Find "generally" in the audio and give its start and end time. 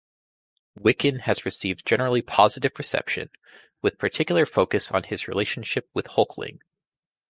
1.85-2.23